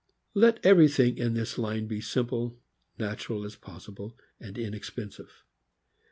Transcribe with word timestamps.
Let 0.33 0.59
everything 0.65 1.19
in 1.19 1.35
this 1.35 1.59
line 1.59 1.85
be 1.85 2.01
simple, 2.01 2.57
natural 2.97 3.45
as 3.45 3.55
possible, 3.55 4.17
and 4.39 4.57
inexpensive. 4.57 5.43